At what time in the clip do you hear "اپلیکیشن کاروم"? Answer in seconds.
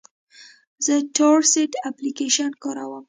1.89-2.99